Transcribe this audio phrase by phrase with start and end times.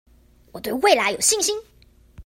[0.51, 1.55] 我對未來有信心